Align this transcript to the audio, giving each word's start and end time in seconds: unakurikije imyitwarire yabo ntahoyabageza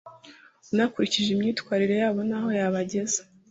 unakurikije 0.71 1.29
imyitwarire 1.31 1.95
yabo 2.01 2.19
ntahoyabageza 2.27 3.19